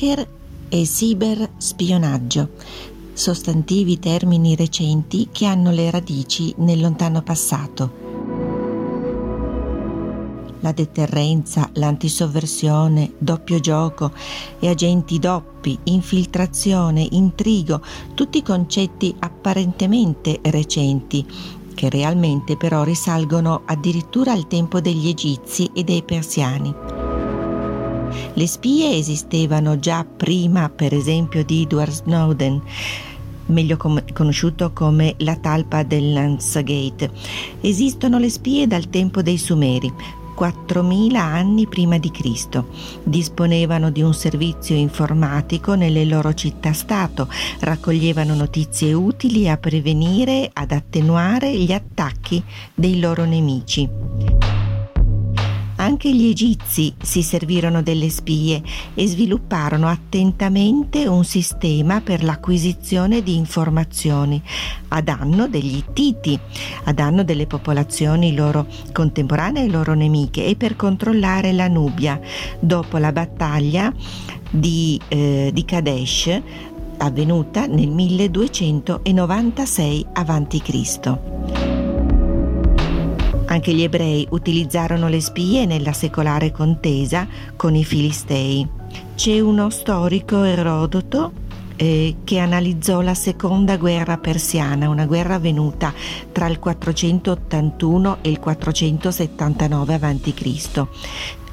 [0.00, 0.26] hacker
[0.70, 2.48] e cyberspionaggio,
[3.12, 8.08] sostantivi termini recenti che hanno le radici nel lontano passato.
[10.60, 14.12] La deterrenza, l'antisovversione, doppio gioco
[14.58, 17.82] e agenti doppi, infiltrazione, intrigo,
[18.14, 21.26] tutti concetti apparentemente recenti
[21.74, 26.99] che realmente però risalgono addirittura al tempo degli egizi e dei persiani.
[28.34, 32.60] Le spie esistevano già prima, per esempio, di Edward Snowden,
[33.46, 37.10] meglio com- conosciuto come la talpa del Lansgate.
[37.60, 39.92] Esistono le spie dal tempo dei Sumeri,
[40.40, 42.68] 4.000 anni prima di Cristo.
[43.02, 47.28] Disponevano di un servizio informatico nelle loro città-stato,
[47.60, 52.42] raccoglievano notizie utili a prevenire, ad attenuare gli attacchi
[52.74, 54.59] dei loro nemici.
[55.80, 58.62] Anche gli egizi si servirono delle spie
[58.92, 64.42] e svilupparono attentamente un sistema per l'acquisizione di informazioni
[64.88, 66.38] a danno degli Ittiti,
[66.84, 72.20] a danno delle popolazioni loro contemporanee e loro nemiche e per controllare la Nubia
[72.60, 73.90] dopo la battaglia
[74.50, 76.42] di, eh, di Kadesh
[76.98, 81.59] avvenuta nel 1296 a.C.
[83.50, 88.66] Anche gli ebrei utilizzarono le spie nella secolare contesa con i Filistei.
[89.16, 91.32] C'è uno storico Erodoto
[91.74, 95.92] eh, che analizzò la seconda guerra persiana, una guerra avvenuta
[96.30, 100.86] tra il 481 e il 479 a.C.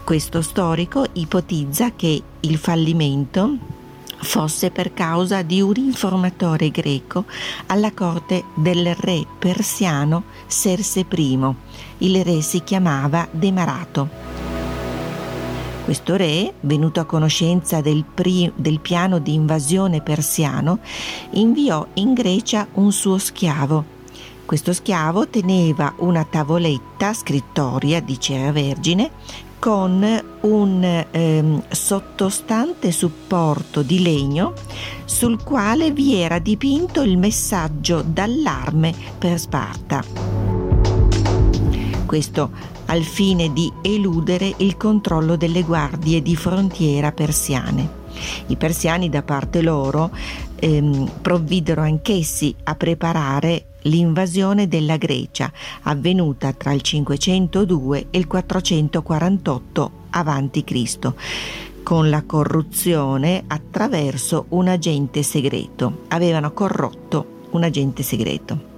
[0.04, 3.77] Questo storico ipotizza che il fallimento
[4.20, 7.26] fosse per causa di un informatore greco
[7.68, 11.54] alla corte del re persiano Serse I.
[12.00, 14.10] Il re si chiamava Demarato.
[15.88, 20.80] Questo re, venuto a conoscenza del, pri- del, piano di invasione persiano,
[21.32, 23.96] inviò in Grecia un suo schiavo.
[24.46, 29.12] Questo schiavo teneva una tavoletta scrittoria di cera vergine
[29.60, 30.06] con
[30.42, 34.54] un ehm, sottostante supporto di legno
[35.06, 40.04] sul quale vi era dipinto il messaggio d'allarme per Sparta.
[42.06, 48.06] Questo al fine di eludere il controllo delle guardie di frontiera persiane.
[48.48, 50.12] I persiani da parte loro
[50.56, 55.52] ehm, provvidero anch'essi a preparare l'invasione della Grecia,
[55.84, 61.14] avvenuta tra il 502 e il 448 a.C.,
[61.84, 66.04] con la corruzione attraverso un agente segreto.
[66.10, 68.76] Avevano corrotto un agente segreto.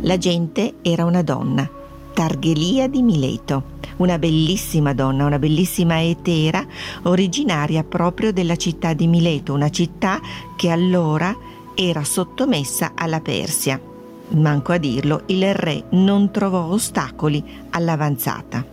[0.00, 1.70] L'agente era una donna,
[2.12, 6.66] Targhelia di Mileto, una bellissima donna, una bellissima etera,
[7.02, 10.20] originaria proprio della città di Mileto, una città
[10.56, 11.34] che allora
[11.74, 13.80] era sottomessa alla Persia.
[14.28, 18.64] Manco a dirlo, il re non trovò ostacoli all'avanzata.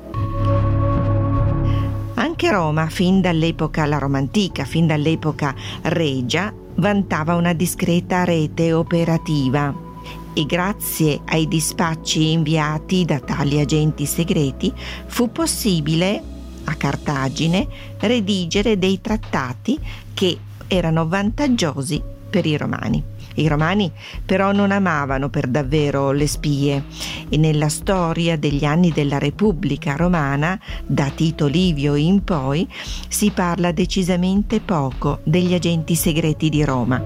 [2.13, 9.87] Anche Roma, fin dall'epoca, la Roma antica, fin dall'epoca regia, vantava una discreta rete operativa
[10.33, 14.71] e grazie ai dispacci inviati da tali agenti segreti
[15.07, 16.21] fu possibile
[16.65, 17.67] a Cartagine
[17.99, 19.77] redigere dei trattati
[20.13, 23.03] che erano vantaggiosi per i romani.
[23.35, 23.91] I romani
[24.25, 26.83] però non amavano per davvero le spie
[27.29, 32.67] e nella storia degli anni della Repubblica romana, da Tito Livio in poi,
[33.07, 37.01] si parla decisamente poco degli agenti segreti di Roma.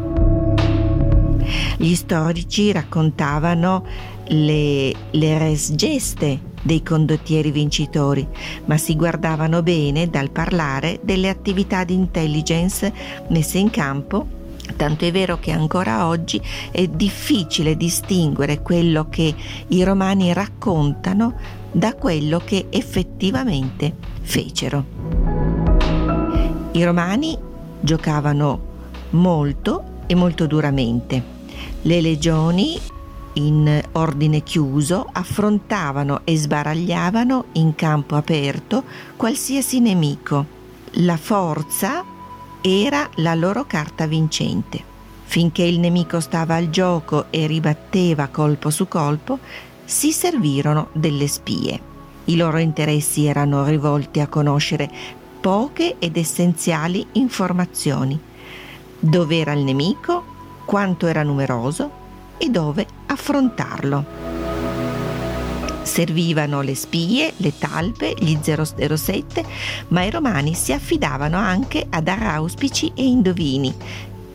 [1.78, 3.86] Gli storici raccontavano
[4.28, 8.26] le, le res geste dei condottieri vincitori,
[8.66, 12.92] ma si guardavano bene dal parlare delle attività di intelligence
[13.28, 14.42] messe in campo
[14.76, 16.42] Tanto è vero che ancora oggi
[16.72, 19.34] è difficile distinguere quello che
[19.68, 21.36] i romani raccontano
[21.72, 24.86] da quello che effettivamente fecero.
[26.72, 27.38] I romani
[27.80, 28.72] giocavano
[29.12, 31.32] molto e molto duramente.
[31.82, 32.80] Le legioni
[33.34, 38.84] in ordine chiuso affrontavano e sbaragliavano in campo aperto
[39.16, 40.46] qualsiasi nemico.
[40.98, 42.04] La forza
[42.66, 44.82] era la loro carta vincente.
[45.26, 49.40] Finché il nemico stava al gioco e ribatteva colpo su colpo,
[49.84, 51.78] si servirono delle spie.
[52.26, 54.90] I loro interessi erano rivolti a conoscere
[55.42, 58.18] poche ed essenziali informazioni.
[58.98, 60.24] Dove era il nemico,
[60.64, 61.92] quanto era numeroso
[62.38, 64.43] e dove affrontarlo.
[65.94, 69.46] Servivano le spie, le talpe, gli 007,
[69.90, 73.72] ma i romani si affidavano anche a dar auspici e indovini,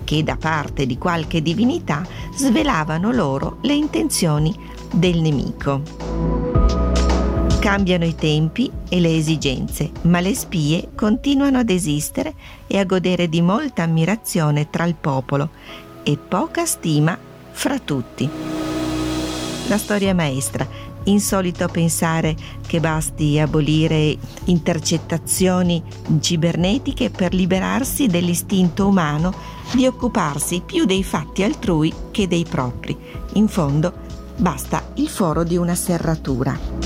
[0.04, 4.56] che da parte di qualche divinità svelavano loro le intenzioni
[4.92, 5.82] del nemico.
[7.58, 12.34] Cambiano i tempi e le esigenze, ma le spie continuano ad esistere
[12.68, 15.50] e a godere di molta ammirazione tra il popolo
[16.04, 17.18] e poca stima
[17.50, 18.30] fra tutti.
[19.66, 20.87] La storia maestra.
[21.08, 25.82] Insolito pensare che basti abolire intercettazioni
[26.20, 29.32] cibernetiche per liberarsi dell'istinto umano
[29.72, 32.96] di occuparsi più dei fatti altrui che dei propri.
[33.34, 33.92] In fondo,
[34.36, 36.77] basta il foro di una serratura.